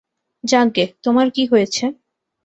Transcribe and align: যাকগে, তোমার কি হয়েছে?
যাকগে, 0.43 0.85
তোমার 1.03 1.27
কি 1.35 1.43
হয়েছে? 1.51 1.83